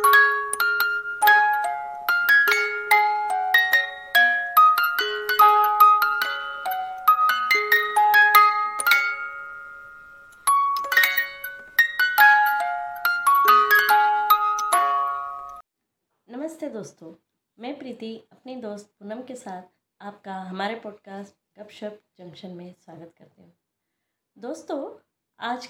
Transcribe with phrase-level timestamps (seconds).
[0.00, 0.48] नमस्ते
[16.68, 17.14] दोस्तों,
[17.58, 19.62] मैं प्रीति, अपनी दोस्त पूनम के साथ
[20.00, 23.52] आपका हमारे पॉडकास्ट गपशप जंक्शन में स्वागत करती हूँ।
[24.38, 24.98] दोस्तों,
[25.40, 25.68] आज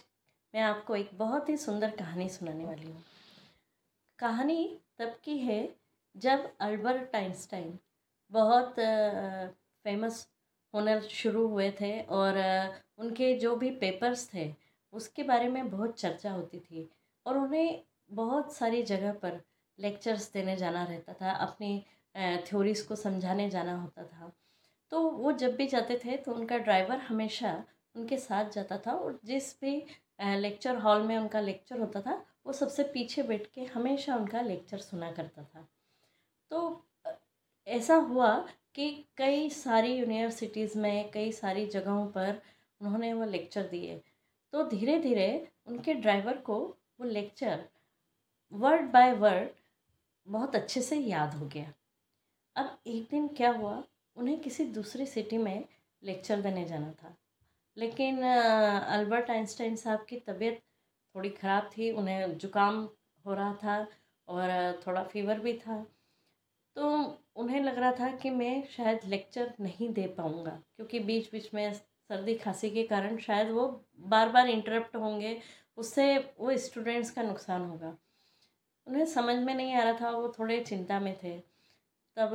[0.55, 3.05] मैं आपको एक बहुत ही सुंदर कहानी सुनाने वाली हूँ।
[4.21, 5.59] कहानी तब की है
[6.17, 7.79] जब अल्बर्ट आइंस्टाइन
[8.31, 8.75] बहुत
[9.85, 10.27] फ़ेमस
[10.75, 12.39] होना शुरू हुए थे और
[12.99, 14.55] उनके जो भी पेपर्स थे
[14.93, 16.89] उसके बारे में बहुत चर्चा होती थी
[17.27, 19.41] और उन्हें बहुत सारी जगह पर
[19.79, 21.85] लेक्चर्स देने जाना रहता था, अपनी
[22.47, 24.33] थ्योरीज़ को समझाने जाना होता था।
[24.93, 27.63] तो वो जब भी जाते थे तो उनका ड्राइवर हमेशा
[27.95, 29.83] उनके साथ जाता था और जिस भी
[30.21, 34.79] लेक्चर हॉल में उनका लेक्चर होता था वो सबसे पीछे बैठ के हमेशा उनका लेक्चर
[34.79, 35.69] सुना करता था।
[36.51, 36.87] तो
[37.67, 42.43] ऐसा हुआ कि कई सारी यूनिवर्सिटीज़ में, कई सारी जगहों पर
[42.81, 44.03] उन्होंने वो लेक्चर दिए।
[44.53, 47.69] तो धीरे धीरे उनके ड्राइवर को वो लेक्चर
[48.53, 49.49] वर्ड बाय वर्ड
[50.29, 51.73] बहुत अच्छे से याद हो गया।
[52.57, 53.85] अब एक दिन क्या हुआ,
[54.17, 55.65] उन्हें किसी दूसरी सिटी में
[56.03, 57.17] लेक्चर देने जाना था।
[57.77, 60.63] लेकिन अल्बर्ट आइंस्टाइन साहब की तबीयत
[61.15, 62.89] थोड़ी ख़राब थी, उन्हें ज़ुकाम
[63.25, 63.87] हो रहा था
[64.29, 65.85] और थोड़ा फीवर भी था।
[66.77, 66.89] तो
[67.37, 71.73] उन्हें लग रहा था कि मैं शायद लेक्चर नहीं दे पाऊँगा, क्योंकि बीच बीच में
[71.73, 73.67] सर्दी खांसी के कारण शायद वो
[74.01, 75.37] बार बार इंटरप्ट होंगे,
[75.79, 77.97] उससे वो स्टूडेंट्स का नुकसान होगा।
[78.87, 81.39] उन्हें समझ में नहीं आ रहा था, वो थोड़े चिंता में थे।
[82.17, 82.31] तब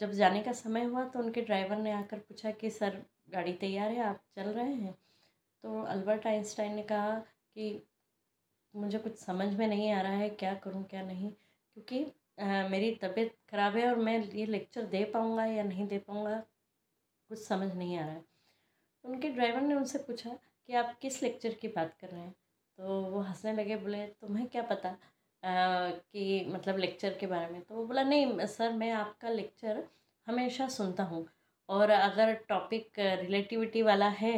[0.00, 3.90] जब जाने का समय हुआ तो उनके ड्राइवर ने आकर पूछा कि, सर, गाड़ी तैयार
[3.92, 4.94] है, आप चल रहे हैं?
[5.64, 7.70] तो अल्बर्ट आइंस्टाइन ने कहा कि
[8.74, 12.04] मुझे कुछ समझ में नहीं आ रहा है क्या करूँ क्या नहीं। क्योंकि
[12.70, 16.38] मेरी तबीयत ख़राब है और मैं ये लेक्चर दे पाऊँगा या नहीं दे पाऊँगा
[17.30, 18.24] कुछ समझ नहीं आ रहा है।
[19.04, 20.30] उनके ड्राइवर ने उनसे पूछा
[20.68, 22.34] कि आप किस लेक्चर की बात कर रहे हैं?
[22.78, 24.88] तो वो हंसने लगे बोले तुम्हें क्या पता
[25.42, 27.62] आ, कि मतलब लेक्चर के बारे में?
[27.62, 29.84] तो वो बोला नहीं सर मैं आपका लेक्चर
[30.26, 31.26] हमेशा सुनता हूँ
[31.68, 34.34] और अगर टॉपिक रिलेटिविटी वाला है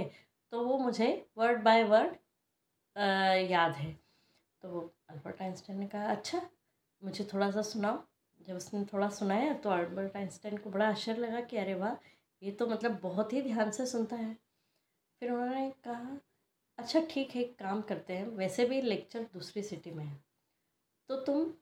[0.52, 2.16] तो वो मुझे वर्ड बाय वर्ड
[3.50, 4.01] याद है।
[4.64, 4.80] तो
[5.10, 6.40] अल्बर्ट आइंस्टाइन ने कहा अच्छा
[7.02, 8.02] मुझे थोड़ा सा सुनाओ।
[8.40, 11.94] जब उसने थोड़ा सुनाया तो अल्बर्ट आइंस्टाइन को बड़ा आश्चर्य लगा कि, अरे वाह,
[12.42, 14.36] ये तो मतलब बहुत ही ध्यान से सुनता है।
[15.22, 16.18] फिर उन्होंने कहा
[16.78, 20.18] अच्छा ठीक है काम करते हैं, वैसे भी लेक्चर दूसरी सिटी में है।
[21.10, 21.52] तो तुम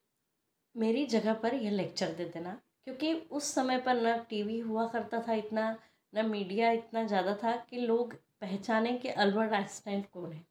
[0.74, 5.22] मेरी जगह पर यह लेक्चर दे देना, क्योंकि उस समय पर न टीवी हुआ करता
[5.28, 5.76] था इतना,
[6.12, 10.44] न मीडिया इतना ज़्यादा था कि लोग पहचाने कि अल्बर्ट आइंस्टाइन कौन है।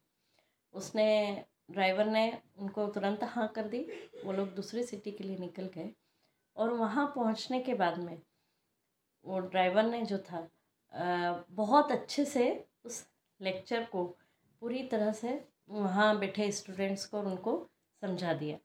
[0.74, 2.22] उसने ड्राइवर ने
[2.58, 3.80] उनको तुरंत हाँ कर दी।
[4.24, 5.90] वो लोग दूसरी सिटी के लिए निकल गए
[6.56, 8.20] और वहाँ पहुँचने के बाद में
[9.24, 10.48] वो ड्राइवर ने जो था
[11.52, 12.48] बहुत अच्छे से
[12.84, 13.04] उस
[13.40, 14.04] लेक्चर को
[14.62, 15.38] पूरी तरह से
[15.70, 17.54] वहाँ बैठे स्टूडेंट्स को उनको
[18.02, 18.56] समझा दिया।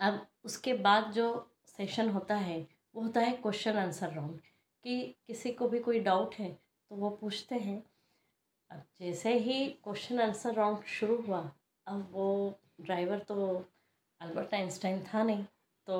[0.00, 1.26] अब उसके बाद जो
[1.68, 4.40] सेशन होता है, वो होता है क्वेश्चन आंसर राउंड
[4.84, 7.82] कि किसी को भी कोई डाउट है तो वो पूछते हैं।
[8.70, 11.40] अब जैसे ही क्वेश्चन आंसर राउंड शुरू हुआ
[11.90, 12.26] अब वो
[12.80, 13.34] ड्राइवर तो
[14.20, 15.44] अल्बर्ट आइंस्टाइन था नहीं
[15.86, 15.96] तो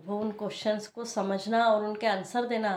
[0.00, 2.72] वो उन क्वेश्चंस को समझना और उनके आंसर देना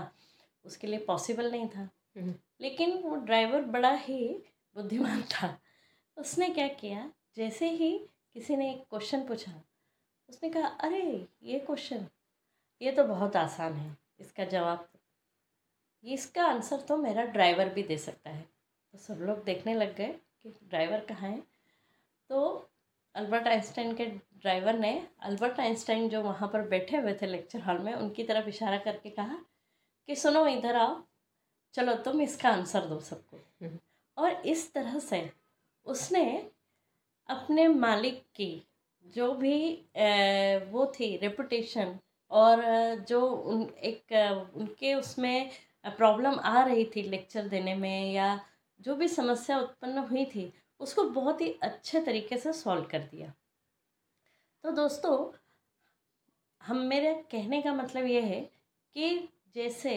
[0.66, 4.28] उसके लिए पॉसिबल नहीं था। हम्म। लेकिन वो ड्राइवर बड़ा ही
[4.76, 5.58] बुद्धिमान था।
[6.18, 7.98] उसने क्या किया जैसे ही
[8.34, 9.52] किसी ने एक क्वेश्चन पूछा
[10.30, 11.02] उसने कहा अरे
[11.44, 12.06] ये क्वेश्चन
[12.82, 14.88] ये तो बहुत आसान है इसका जवाब
[16.04, 18.42] इसका आंसर तो मेरा ड्राइवर भी दे सकता है।
[18.94, 20.14] तो सब लोग देखने लग गए
[20.44, 21.42] कि ड्राइवर कहाँ है।
[22.30, 22.46] तो
[23.16, 24.92] अल्बर्ट आइंस्टाइन के ड्राइवर ने
[25.24, 29.10] अल्बर्ट आइंस्टाइन जो वहाँ पर बैठे हुए थे लेक्चर हॉल में उनकी तरफ़ इशारा करके
[29.12, 29.38] कहा
[30.10, 31.02] कि सुनो इधर आओ
[31.76, 33.78] चलो तुम इसका आंसर दो सबको हम्म।
[34.18, 35.30] और इस तरह से
[35.88, 36.26] उसने
[37.30, 38.52] अपने मालिक की
[39.06, 39.58] जो भी
[40.72, 41.98] वो थी रेपुटेशन
[42.32, 42.64] और
[43.10, 44.14] जो उन एक
[44.56, 45.50] उनके उसमें
[45.88, 48.40] प्रॉब्लम आ रही थी लेक्चर देने में या
[48.80, 53.34] जो भी समस्या उत्पन्न हुई थी उसको बहुत ही अच्छे तरीके से सॉल्व कर दिया।
[54.64, 55.18] तो दोस्तों,
[56.62, 58.42] हम, मेरे कहने का मतलब ये है
[58.96, 59.94] कि जैसे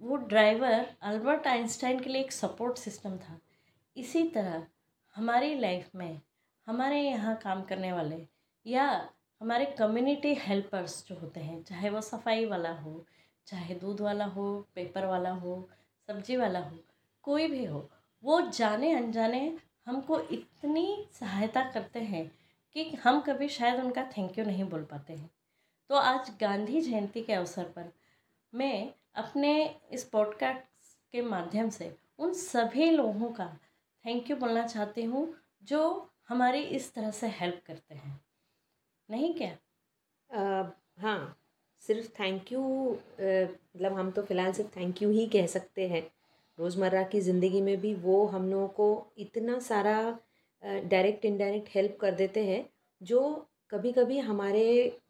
[0.00, 3.38] वो ड्राइवर अल्बर्ट आइंस्टाइन के लिए एक सपोर्ट सिस्टम था,
[3.96, 4.66] इसी तरह
[5.16, 6.20] हमारी लाइफ में
[6.66, 8.26] हमारे यहाँ काम करने वाले
[8.66, 8.86] या
[9.40, 13.04] हमारे कम्युनिटी हेल्पर्स जो होते हैं, चाहे वो सफ़ाई वाला हो,
[13.46, 15.68] चाहे दूध वाला हो, पेपर वाला हो,
[16.08, 16.78] सब्ज़ी वाला हो,
[17.24, 17.88] कोई भी हो,
[18.22, 19.40] वो जाने अनजाने
[19.88, 22.30] हमको इतनी सहायता करते हैं
[22.74, 25.30] कि हम कभी शायद उनका थैंक यू नहीं बोल पाते हैं।
[25.88, 27.92] तो आज गांधी जयंती के अवसर पर
[28.54, 29.52] मैं अपने
[29.92, 33.46] इस पॉडकास्ट के माध्यम से उन सभी लोगों का
[34.04, 38.20] थैंक यू बोलना चाहती हूँ जो हमारी इस तरह से हेल्प करते हैं।
[39.10, 39.56] नहीं क्या?
[40.30, 41.38] uh, हाँ
[41.80, 46.10] सिर्फ़ थैंक यू मतलब हम तो फ़िलहाल सिर्फ़ थैंक यू ही कह सकते हैं।
[46.58, 49.98] रोज़मर्रा की ज़िंदगी में भी वो हम लोगों को इतना सारा
[50.62, 52.64] डायरेक्ट इनडायरेक्ट हेल्प कर देते हैं
[53.00, 53.22] जो
[53.70, 54.66] कभी कभी हमारे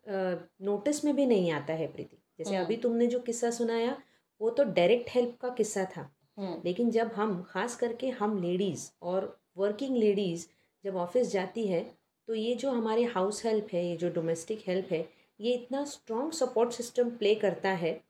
[0.09, 3.97] नोटिस में भी नहीं आता है प्रीति जैसे अभी हम्म। तुमने जो किस्सा सुनाया
[4.41, 8.89] वो तो डायरेक्ट हेल्प का किस्सा था हम्म। लेकिन जब हम खास करके हम लेडीज़
[9.03, 10.47] और वर्किंग लेडीज़
[10.85, 11.83] जब ऑफ़िस जाती है
[12.29, 15.09] तो ये जो हमारे हाउस हेल्प है ये जो डोमेस्टिक हेल्प है
[15.41, 18.01] ये इतना स्ट्रॉन्ग सपोर्ट सिस्टम प्ले करता है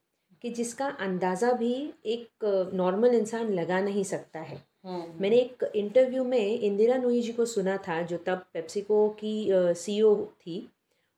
[0.43, 1.75] कि जिसका अंदाज़ा भी
[2.07, 7.33] एक नॉर्मल इंसान लगा नहीं सकता है हम्म। मैंने एक इंटरव्यू में इंदिरा नोई जी
[7.33, 10.69] को सुना था जो तब पेप्सिको की सीईओ थी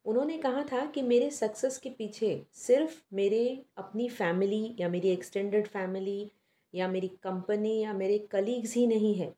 [0.05, 3.43] उन्होंने कहा था कि मेरे सक्सेस के पीछे सिर्फ़ मेरे
[3.79, 6.31] अपनी फैमिली या मेरी एक्सटेंडेड फैमिली
[6.75, 9.33] या मेरी कंपनी या मेरे कलीग्स ही नहीं है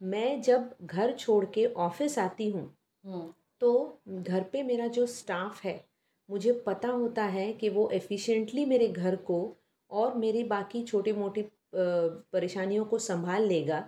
[0.00, 2.64] मैं जब घर छोड़ के ऑफ़िस आती हूँ
[3.04, 3.32] हम्म।
[3.62, 5.84] तो घर पे मेरा जो स्टाफ है
[6.32, 9.38] मुझे पता होता है कि वो एफिशिएंटली मेरे घर को
[9.90, 11.44] और मेरी बाकी छोटी मोटी
[11.74, 13.80] परेशानियों को संभाल लेगा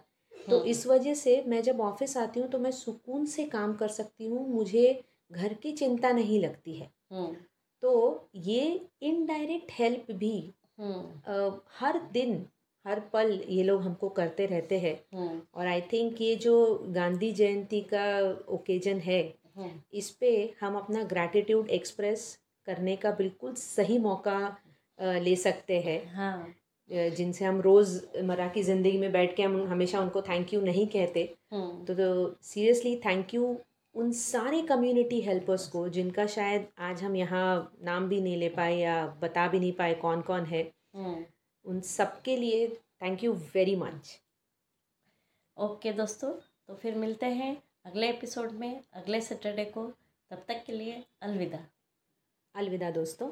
[0.49, 3.75] तो हाँ। इस वजह से मैं जब ऑफ़िस आती हूँ तो मैं सुकून से काम
[3.75, 5.03] कर सकती हूँ मुझे
[5.33, 7.31] घर की चिंता नहीं लगती है हाँ।
[7.83, 7.95] तो
[8.37, 12.45] ये इनडायरेक्ट हेल्प भी आ, हर दिन
[12.85, 14.79] हर पल ये लोग हमको करते रहते
[15.15, 16.57] हाँ। और आई थिंक ये जो
[16.89, 18.05] गांधी जयंती का
[18.49, 19.23] ओकेजन है
[19.57, 22.27] इस पर हम अपना ग्रैटिट्यूड एक्सप्रेस
[22.67, 24.39] करने का बिल्कुल सही मौका
[24.99, 26.55] ले सकते हैं। हाँ।
[26.91, 31.23] जिनसे हम रोज़मर्रा की ज़िंदगी में बैठ के हम हमेशा उनको थैंक यू नहीं कहते।
[31.53, 33.57] हम्म। तो तो सीरियसली थैंक यू
[33.95, 38.77] उन सारे कम्युनिटी हेल्पर्स को जिनका शायद आज हम यहाँ नाम भी नहीं ले पाए
[38.77, 40.63] या बता भी नहीं पाए कौन कौन है।
[40.95, 41.25] हम्म।
[41.65, 42.67] उन सब के लिए
[43.03, 44.19] thank you very much
[45.57, 46.33] okay दोस्तों
[46.69, 49.87] तो फिर मिलते हैं अगले एपिसोड में अगले सैटरडे को
[50.31, 51.59] तब तक के लिए अलविदा।
[52.55, 53.31] अलविदा दोस्तों।